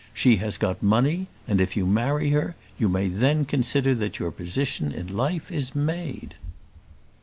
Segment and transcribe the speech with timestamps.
[0.15, 4.31] She has got money; and if you marry her, you may then consider that your
[4.31, 6.33] position in life is made."